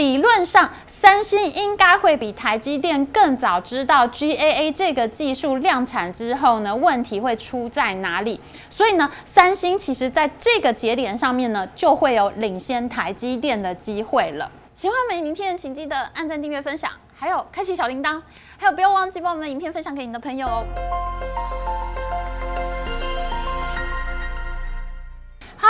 [0.00, 0.70] 理论上。
[0.88, 8.38] 三星应该会比台积电更早知道 GAA 这个技术量产之后呢，问题会出在哪里？
[8.68, 14.50] 所以呢，三星其实在这个节点上面呢，就会有领先台积电的机会了。
[14.74, 18.20] 喜欢我们影片，请记得按赞、订阅、分享，还有开启小铃铛，
[18.58, 20.66] 还有不要忘记把我们的影片分享给你的朋友哦。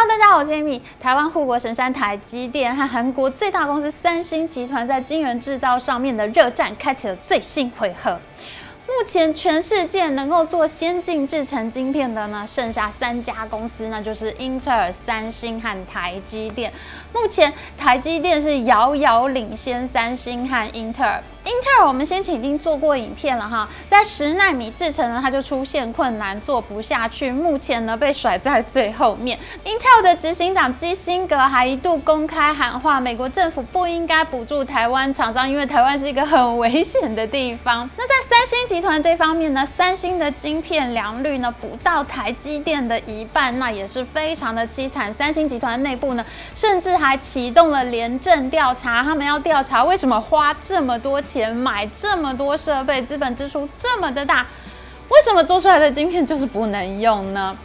[0.08, 0.80] 大家好，我是 Amy。
[0.98, 8.18] 台湾护国神山台积电和韩国最大公司三星集团在晶圆制造上面的热战开启了最新回合。
[8.86, 16.72] 目前全世界能够做先进制程晶片的呢，剩下三家公司，那就是英特尔、三星和台积电。
[17.12, 21.22] 目前台积电是遥遥领先三星和英特尔。
[21.42, 29.38] 英特尔，我们先前已经做过影片了哈，在十纳米制程呢，它就出现困难，做不下去，目前呢被甩在最后面。
[29.64, 37.88] 英特尔的执行长基辛格还一度公开喊话，美国政府不应该补助台湾厂商，因为台湾是一个很危险的地方。
[37.96, 45.10] 那在三星集团这方面呢，三星的晶片良率呢不到台积电的一半，那也是非常的凄惨。
[45.12, 51.18] 三星集团内部呢，甚至还启动了廉政调查，他们要调查为什么花这么多。
[51.30, 54.44] 钱买这么多设备，资本支出这么的大，
[55.08, 57.56] 为什么做出来的晶片就是不能用呢？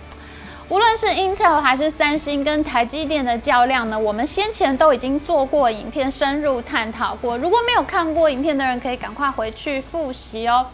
[0.69, 7.36] 无论是 Intel 还是三星跟台积电的较量呢，我们先前都已经做过影片，深入探讨过。
[7.38, 10.66] 如果没有看过影片的人，可以赶快回去复习哦。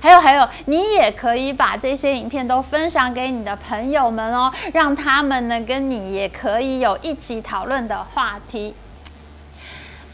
[0.00, 8.74] 还有还有，你也可以把这些影片都分享给你的朋友们哦，让他们呢跟你也可以有一起讨论的话题。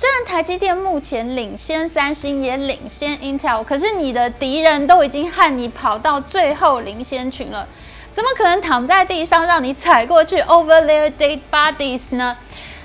[0.01, 7.67] 虽然台积电目前领先三星，也领先 Intel，可是你的敌人都已经和你跑到最后领先群了，
[8.15, 12.37] 怎么可能躺在地上让你踩过去？Over their dead bodies 呢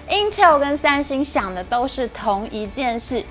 [0.09, 3.23] ？Intel 跟三星想的都是同一件事，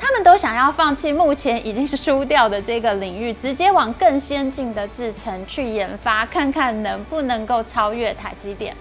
[0.00, 8.74] 他们都想要放弃目前已经是输掉的这个领域，直接往更先进的制程去研发，看看能不能够超越台积电。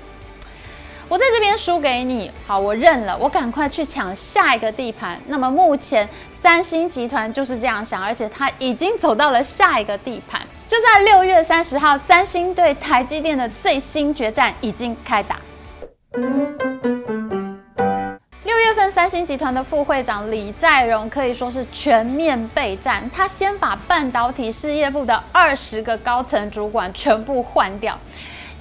[1.12, 5.20] 我在这边输给你，好，我认了，我赶快去抢下一个地盘。
[5.28, 6.08] 那么目前
[6.42, 10.40] 三星集团就是这样想，而且他已经走到了下一个地盘。
[10.70, 15.36] 就在六月三十号，三星对台积电的最新决战已经开打。
[18.46, 28.00] 六月份，三星集团的副会长李在镕可以说是全面备战，他先把半导体事业部的二十个高层主管全部换掉。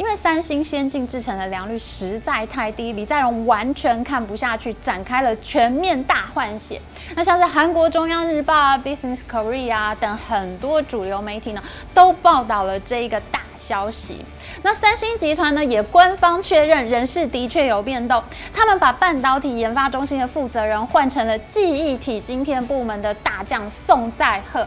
[0.00, 6.80] 因为三星先进制程的良率实在太低，李在镕完全看不下去，展开了全面大换血。
[7.14, 11.62] 那像是韩国中央日报啊、Business Korea 等很多主流媒体呢，
[11.92, 14.24] 都报道了这一个大消息。
[14.62, 18.24] 那三星集团呢，也官方确认人事的确有变动，
[18.54, 24.66] 他们把半导体研发中心的负责人换成了记忆体晶片部门的大将宋在赫。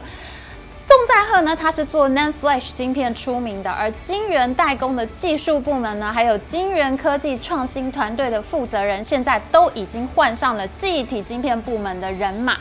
[1.04, 12.56] 宋在赫呢，他是做 NAND Flash 芯片出名的，而晶圆代工的技术部门呢，还有晶圆科技创新团队的负责人，现在都已经换上了记忆体芯片部门的人马。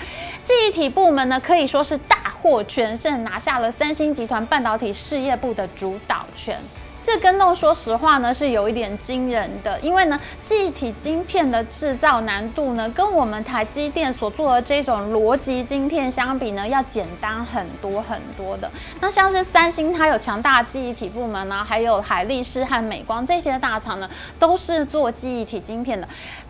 [0.44, 6.59] 记忆体部门呢，可以说是大获全胜，拿下了三星集团半导体事业部的主导权。
[7.05, 18.71] 这跟动，说实话呢，是有一点惊人的，因为呢，记忆体晶片的制造难度呢，跟我们台积电所做的这种逻辑晶片相比呢，要简单很多很多的。
[19.01, 24.09] 那像是三星，它有强大记忆体部门呢，还有海力士和美光这些大厂呢，
[24.39, 26.07] 都是做记忆体晶片的。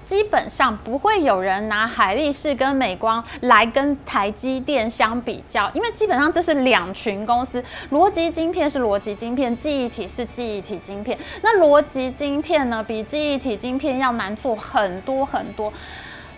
[0.06, 7.62] 基本上不会有人拿海力士跟美光来跟台积电相比较，因为基本上这是两群公司。
[7.90, 11.18] 逻辑晶片是逻辑晶片，记忆体是记忆体晶片。
[11.42, 15.72] 那逻辑晶片呢，比记忆体晶片要难做很多很多。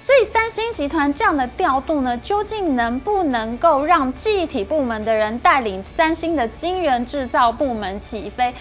[0.04, 8.54] 所以三星集团这样的调度呢，究竟能不能够让记忆体部门的人带领三星的晶圆制造部门起飞？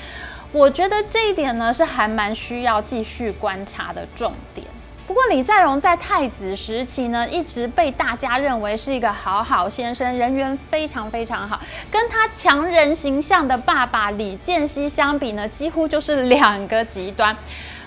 [0.54, 4.66] 我觉得这一点呢，是还蛮需要继续观察的重点。
[5.06, 11.60] 不过李在镕在太子时期呢，一直被大家认为是一个好好先生，人缘非常非常好。
[11.92, 17.36] 跟他强人形象的爸爸李健熙相比呢，几乎就是两个极端。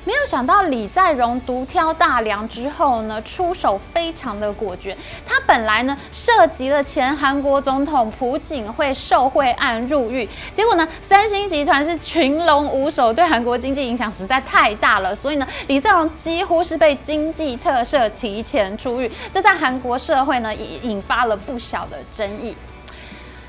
[0.06, 4.96] 没有想到李在镕独挑大梁之后呢，出手非常的果决。
[5.26, 22.56] 他本来呢涉及了前韩国总统朴槿惠受贿案入狱，结果呢三星集团是群龙无首，对韩国经济影响实在太大了，所以呢李在镕几乎是被经济特赦提前出狱，这在韩国社会呢也引发了不小的争议。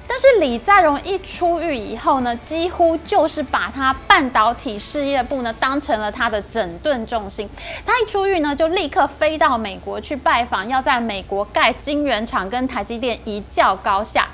[0.10, 7.48] 但是李在镕一出狱以后呢，几乎就是把他半导体事业部呢当成了他的整顿重心。
[7.86, 14.28] 他一出狱呢，就立刻飞到美国去拜访，要在美国盖晶圆厂，跟台积电一较高下。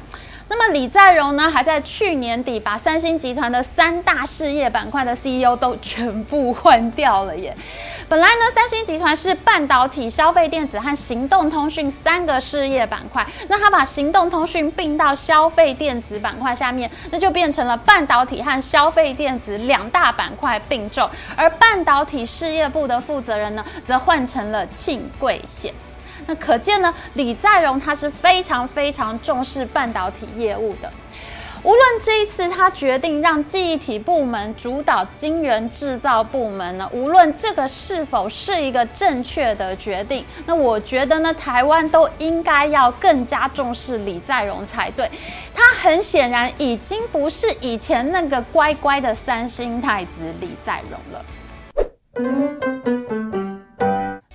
[0.50, 7.56] 那么李在镕呢，还在去年底把三星集团的三大事业板块的 CEO 都全部换掉了耶。
[8.14, 25.74] 本来呢，三星集团是半导体、消费电子和行动通讯三个事业板块，那他把行动通讯并到消费电子板块下面，那就变成了半导体和消费电子两大板块并重，而半导体事业部的负责人呢，则换成了庆贵贤。
[26.28, 30.92] 那可见呢，李在镕他是非常非常重视半导体业务的。
[31.64, 45.10] 无论这一次他决定让记忆体部门主导晶圆制造部门呢，无论这个是否是一个正确的决定，那我觉得呢，台湾都应该要更加重视李在镕才对。
[45.56, 50.12] 他很显然已经不是以前那个乖乖的三星太子
[50.42, 51.26] 李在镕了。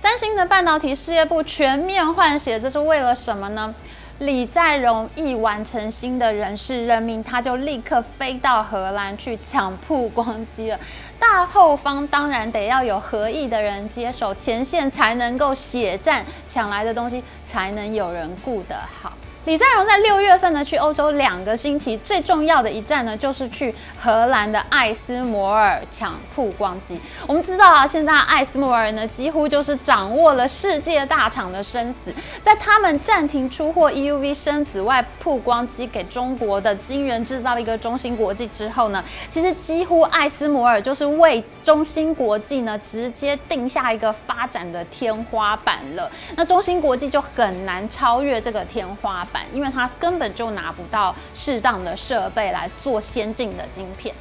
[0.01, 3.75] 三星的半导体事业部全面换血，这是为了什么呢？
[4.19, 10.79] 李在镕一完成新的人事任命，他就立刻飞到荷兰去抢曝光机了。
[11.17, 19.13] 大后方当然得要有合意的人接手，前线才能够血战，抢来的东西才能有人顾得好。
[19.45, 26.99] 李在镕在六月份呢去欧洲两个星期，最重要的一站呢就是去荷兰的艾斯摩尔抢曝光机。
[27.25, 32.13] 我们知道啊，现在艾斯摩尔呢几乎就是掌握了世界大厂的生死。
[32.43, 46.11] 在他们暂停出货 EUV 深紫外曝光机给中国的晶圆制造一个中芯国际之后呢，其实几乎艾斯摩尔就是为中芯国际呢直接定下一个发展的天花板了。
[46.35, 49.38] 那中芯国际就很难超越这个天花板。
[49.53, 54.13] 因为他根本就拿不到适当的设备来做先进的晶片，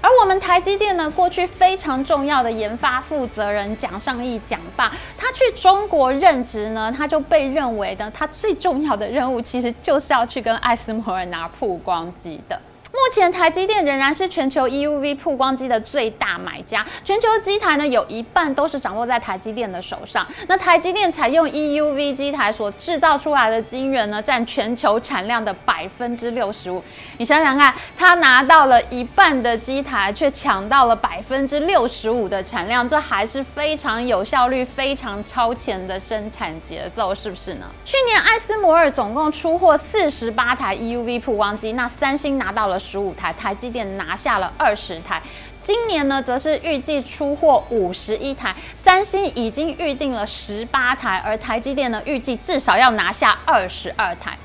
[0.00, 12.60] 而我们台积电呢，过去非常重要的研发负责人蒋尚义蒋爸，他去中国任职呢，他就被认为呢，他最重要的任务其实就是要去跟艾斯摩尔拿曝光机的。
[13.00, 20.24] 目前台积电仍然是全球 EUV 曝光机的最大买家，全球机台呢有一半都是掌握在台积电的手上。
[20.46, 26.84] 那台积电采用 EUV 机台所制造出来的晶圆呢，占全球产量的百分之六十五。
[27.16, 37.66] 你想想看，他拿到了一半的机台，却抢到了百分之六十五的产量，这还是非常有效率、非常超前的生产节奏，是不是呢？
[37.86, 42.78] 去年艾斯摩尔总共出货四十八台 EUV 曝光机，那三星拿到了。
[42.90, 45.22] 十五台，台积电拿下了二十台。
[45.62, 54.36] 今年呢，则是预计出货五十一台，三星已经预定了十八台，而台积电呢，预计至少要拿下二十二台。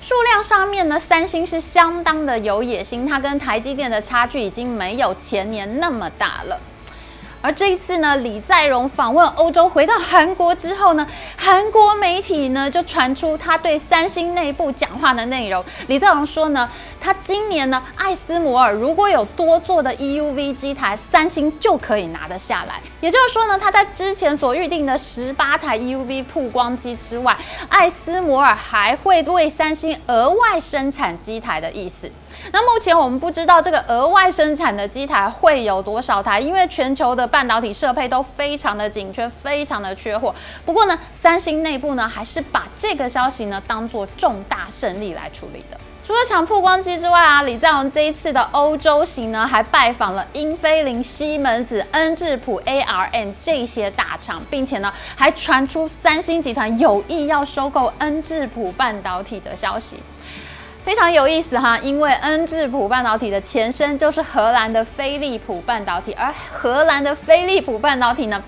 [0.00, 6.58] 数量上面呢，三星是相当的有野心，它跟台积电的差距已经没有前年那么大了。
[7.42, 11.06] 而这一次呢，李在镕访问欧洲，回到韩国之后呢，
[11.36, 15.64] 韩国媒体呢就传出他对三星内部讲话的内容。
[15.86, 16.68] 李在镕说呢，
[17.00, 22.74] 他今年呢，艾斯摩尔如果有多做的 EUV 机台，三星就可以拿得下来。
[23.00, 27.34] 也就是说呢，他在之前所预定的十八台 EUV 曝光机之外，
[27.70, 32.12] 艾斯摩尔还会为三星额外生产机台的意思。
[32.52, 40.34] 那目前我们不知道这个额外生产的机台会有多少台，因为全球的半导体设备都非常的紧缺，非常的缺货。
[40.64, 45.78] 不过呢，三星内部呢还是把这个消息呢当做重大胜利来处理的。
[46.06, 59.98] 除了抢曝光机之外啊，李在镕这一次的欧洲行呢，还拜访了英飞凌、西门子、恩智浦、ARM 这些大厂，并且呢还传出三星集团有意要收购恩智浦半导体的消息。
[60.82, 68.42] 非常有意思哈，因为恩智浦半导体的前身就是荷兰的飞利浦半导体，而荷兰的飞利浦半导体呢，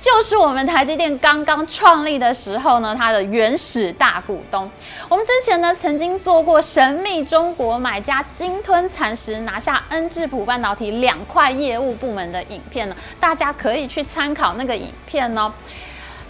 [0.00, 4.68] 就是我们台积电刚刚创立的时候呢，它的原始大股东。
[5.08, 15.52] 我们之前呢曾经做过神秘中国买家鲸吞蚕食拿下恩智浦半导体两块业务部门的影片呢，大家可以去参考那个影片哦。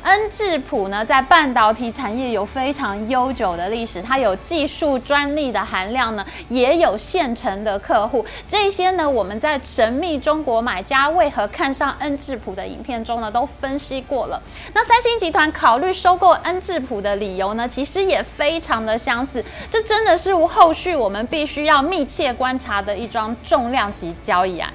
[0.07, 8.25] 恩智浦呢，在半导体产业有非常悠久的历史，它有技术专利的含量呢，也有现成的客户。
[8.49, 14.41] 这些呢，我们在神秘中国买家为何看上恩智浦的影片中呢，都分析过了。
[14.73, 19.45] 那三星集团考虑收购恩智浦的理由呢，其实也非常的相似。
[19.73, 24.73] 这真的是后续我们必须要密切观察的一桩重量级交易案。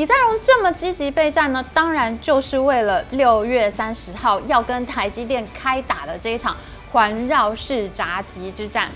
[0.00, 6.56] 李在镕这么积极备战呢，当然就是为了六月三十号要跟台积电开打的这一场
[6.90, 8.88] 环绕式闸极之战。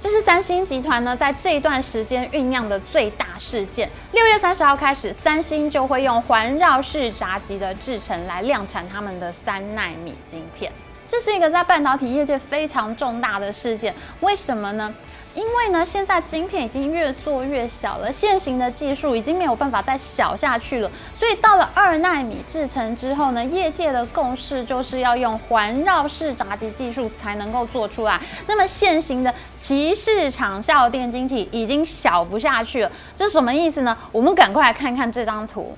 [0.00, 3.90] 这是三星集团呢在这一段时间酝酿的最大事件。
[4.12, 10.70] 六月三十号开始，三星就会用环绕式闸极的制程来量产他们的三纳米晶片。
[11.08, 13.92] 这是一个在半导体业界非常重大的事件。
[14.20, 14.94] 为什么呢？
[15.34, 20.90] 因为呢，现在晶片已经越做越小了，现行的技术已经没有办法再小下去了。
[21.18, 28.20] 所以到了二纳米制程之后呢，业界的共识就是要用环绕式闸极技术才能够做出来。
[28.46, 33.96] 那么现行的骑士长效电晶体已经小不下去了，这什么意思呢？
[34.10, 35.76] 我们赶快来看看这张图。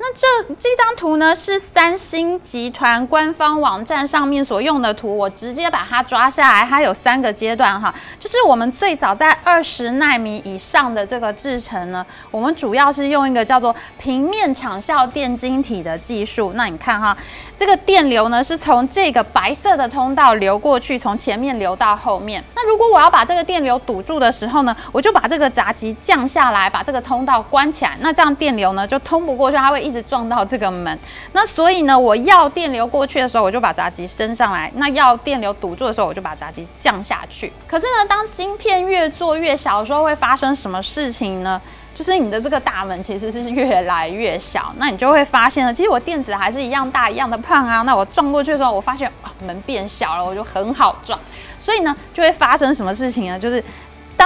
[0.00, 6.64] 那这这张图呢，是三星集团官方网站上面所用的图，我直接把它抓下来。
[6.64, 16.52] 它有三个阶段哈，就是我们最早在二十纳米以上的这个制程呢，我们主要是用一个叫做平面场效电晶体的技术。
[16.54, 17.16] 那你看哈，
[17.56, 22.42] 这个电流呢是从这个白色的通道流过去，从前面流到后面。
[22.54, 27.96] 那如果我要把这个电流堵住的时候呢，我就把这个闸极降下来，把这个通道关起来。
[27.98, 29.87] 那这样电流呢就通不过去，它会。
[29.88, 30.98] 一直撞到这个门，
[31.32, 37.50] 那所以呢，我要电流过去的时候，我就把闸机升上来；那要电流堵住的时候，我就把闸机降下去。
[37.66, 41.60] 可是呢，当晶片越做越小的时候，会发生什么事情呢？
[41.94, 47.82] 就是你的这个大门其实是越来越小，那你就会发现呢，其实我电子还是一样大、一样的胖啊。
[47.82, 51.18] 那我撞过去的时候，我发现啊，门变小了，我就很好撞。
[51.58, 53.38] 所以呢，就会发生什么事情呢？
[53.38, 53.62] 就是。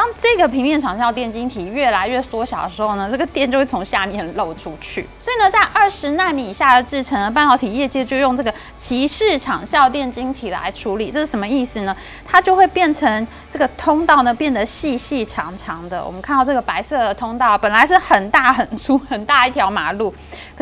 [0.03, 5.07] 当这个平面长效电晶体越来越缩小的时候呢，这个电就会从下面漏出去。
[5.23, 11.13] 所以呢，在二十纳米以下的制程呢，半导体业界就用这个骑士长效电晶体来处理。
[11.13, 11.97] 这是什么意思呢？
[12.27, 16.05] 它就会变成这个通道呢变得细细长长的。
[16.05, 20.13] 我们看到这个白色的通道本来是很大很粗很大一条马路，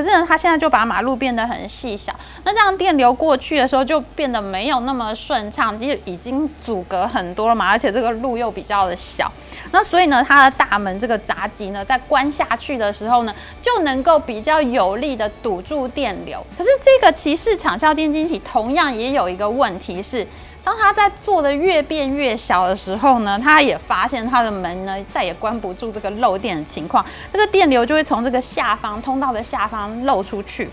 [0.01, 2.11] 可是呢，它现在就把马路变得很细小。
[2.43, 9.31] 那这样电流过去的时候就变得没有那么顺畅，就已经阻隔很多了嘛，而且这个路又比较的小。
[9.73, 16.43] 那所以呢，它的大门这个闸机呢，在关下去的时候呢，就能够比较有力的堵住电流。
[16.57, 20.27] 可是这个骑士场效电晶体同样也有一个问题是，
[20.63, 30.69] 当它在做的越变越小的时候呢，它也发现它的门呢再也关不住这个漏电的情况，这个电流就会从这个下方通道的下方漏出去。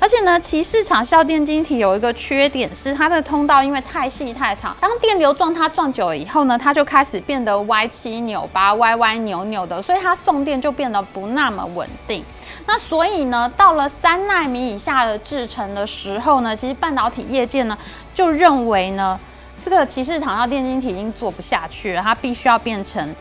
[0.00, 12.22] 而且呢，其市场效电晶体有一个缺点是，它这个通道因为太细太长，当电流撞它撞久了以后呢，它就开始变得歪七扭八、歪歪扭扭的，所以它送电就变得不那么稳定。
[12.64, 17.76] 那所以呢，到了三纳米以下的制程的时候呢，其实半导体业界呢
[18.14, 19.18] 就认为呢，
[19.64, 23.14] 这个骑士场效电晶体已经做不下去了，它必须要变成。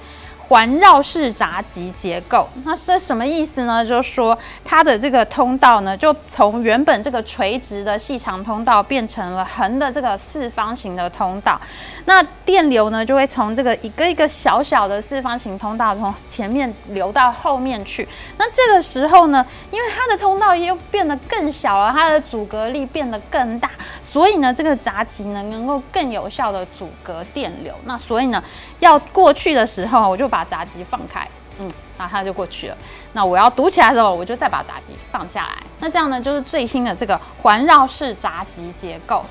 [0.50, 3.86] 环绕式闸极结构，那是什么意思呢？
[3.86, 11.60] 就是说它的这个通道呢，就从原本这个垂直的细长通道变成了横的这个四方形的通道。
[12.06, 18.08] 那电流呢，就会从这个一个一个小小的四方形通道从前面流到后面去。
[18.38, 23.70] 那这个时候呢，因为它的通道又变得更小了，它的阻隔力变得更大，
[24.10, 27.74] 所以呢，这个闸机呢能够更有效的阻隔电流。
[27.86, 28.42] 那所以呢，
[28.80, 31.28] 要过去的时候，我就把闸机放开，
[31.60, 32.78] 嗯，那它就过去了。
[33.12, 35.58] 那我要堵起来的时候，我就再把闸机放下来。
[35.80, 39.26] 那这样呢，就是最新的这个环绕式闸机结构。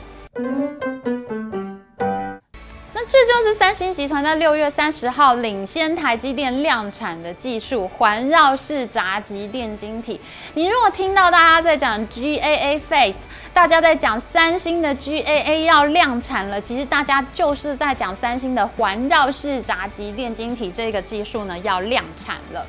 [3.08, 10.20] 这就是三星集团在六月三十号领先台积电量产的技术——环绕式闸极电晶体。
[10.54, 13.14] 你如果听到大家在讲 GAA Fate。
[13.54, 22.66] 大家在讲三星的 GAA 要量产了，其实大家就是在讲三星的环绕式闸极电晶体这个技术呢要量产了。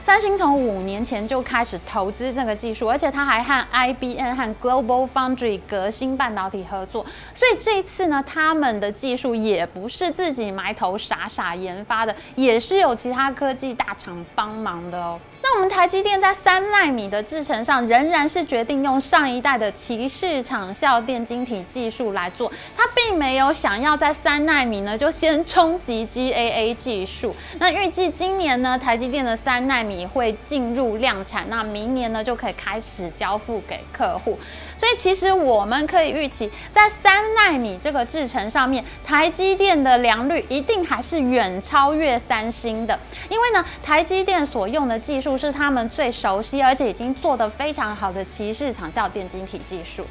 [0.00, 7.04] 三星从五年前就开始投资这个技术，而且它还和 IBM 和 Global Foundry 革新半导体合作，
[7.34, 15.20] 所以这一次呢，他们的技术也不是自己埋头傻傻研发的，也是有其他科技大厂帮忙的哦。
[15.42, 27.34] 那我们台积电在三纳米的制程上，仍然是决定用上一代的骑士场效电晶体技术来做，它并没有想要在三纳米呢就先冲击 GAA 技术。
[27.58, 34.38] 那预计今年呢，台积电的三纳米会进入量产，那明年呢就可以开始交付给客户。
[34.76, 42.98] 所以其实我们可以预期，在三纳米这个制程上面，台积电的良率一定还是远超越三星的，
[43.30, 45.29] 因为呢，台积电所用的技术。
[45.36, 50.06] 是他们最熟悉，而且已经做得非常好的骑士场效电晶体技术。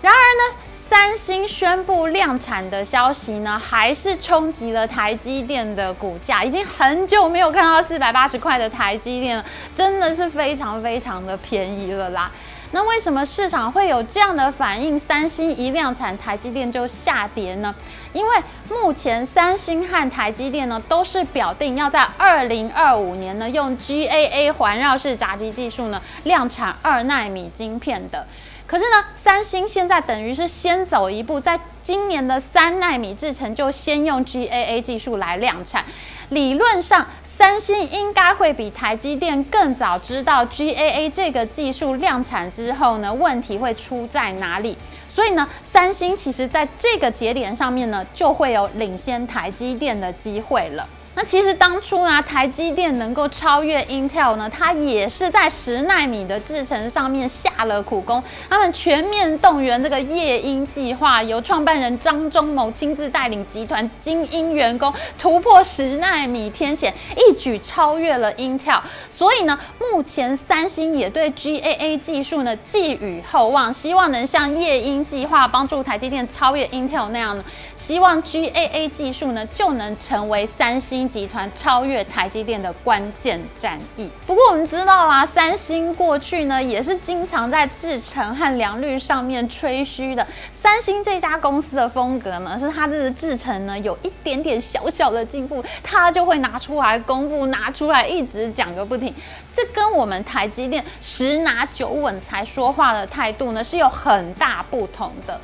[0.00, 0.58] 然而呢，
[0.88, 6.44] 三星宣布量产的消息呢，还是冲击了台积电的股价。
[6.44, 9.44] 已经很久没有看到四百八十块的台积电了，
[9.74, 12.30] 真的是非常非常的便宜了啦。
[12.70, 15.00] 那为什么市场会有这样的反应？
[15.00, 17.74] 三星一量产，台积电就下跌呢？
[18.12, 18.36] 因为
[18.68, 28.26] 目前三星和台积电呢都是表定要在二零二五年呢用 GAA 环绕式闸机技术呢量产二纳米晶片的。
[28.66, 35.86] 可是呢，三星现在等于是先走一步，在今年的三纳米制程就先用 GAA 技术来量产。
[36.28, 37.06] 理论上，
[37.38, 44.76] 三星应该会比台积电更早知道 GAA 这个技术量产之后呢，问题会出在哪里。
[45.08, 50.84] 所以呢，三星其实在这个节点上面呢，就会有领先台积电的机会了。
[51.20, 58.22] 那其实当初呢，台积电能够超越 Intel 呢，它也是在十纳米的制程上面下了苦功。
[58.48, 68.80] 他们全面动员这个夜鹰计划，由创办人张忠谋亲自带领集团精英员工突破十纳米天险，一举超越了 Intel。
[69.10, 77.44] 所以呢，目前三星也对 GAA 技术呢寄予厚望，希望能像夜鹰计划帮助台积电超越 Intel 那样呢，
[77.78, 80.98] 希望 GAA 技术呢就能成为三星。
[81.08, 84.10] 集团超越台积电的关键战役。
[84.26, 90.26] 不过我们知道啊，三星过去呢也是经常在制程和良率上面吹嘘的。
[90.60, 99.14] 三星这家公司的风格呢，是它的制程呢有一点点小小的进步，它就会拿出来公布，拿出来一直讲个不停。
[99.54, 105.40] 这跟我们台积电十拿九稳才说话的态度呢是有很大不同的。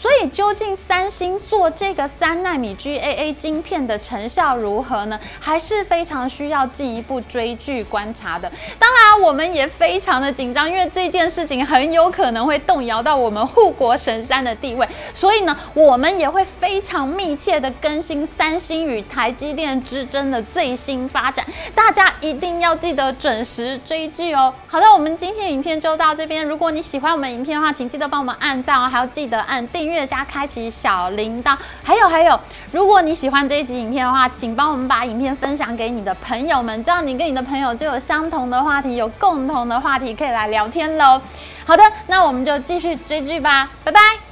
[0.00, 5.20] 所以，究竟三星做这个三纳米 GAA 晶片的成效如何呢？
[5.38, 8.50] 还是非常需要进一步追剧观察的。
[8.78, 14.88] 当然，我们也非常的紧张，因为这件事情很有可能会动摇到我们护国神山的地位。
[15.14, 21.44] 所以呢，我们也会非常密切的更新三星与台积电之争的最新发展。
[21.74, 24.54] 大家一定要记得准时追剧哦。
[24.66, 26.42] 好的，我们今天影片就到这边。
[26.42, 29.89] 如果你喜欢我们影片的话，请记得帮我们按赞哦，还要记得按订。
[29.90, 32.38] 音乐家开启小铃铛，还有还有，
[32.70, 41.20] 如果你喜欢这一集影片的话，请帮我们把影片分享给你的朋友们，这样你跟你的朋友就有相同的话题，有共同的话题可以来聊天喽。
[41.66, 44.29] 好的，那我们就继续追剧吧，拜拜。